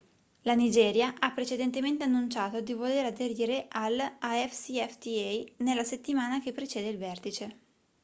la 0.41 0.55
nigeria 0.55 1.13
ha 1.19 1.31
precedentemente 1.31 2.03
annunciato 2.03 2.59
di 2.59 2.73
voler 2.73 3.05
aderire 3.05 3.67
all'afcfta 3.69 5.53
nella 5.57 5.83
settimana 5.83 6.39
che 6.41 6.51
precede 6.53 6.87
il 6.89 6.97
vertice 6.97 7.59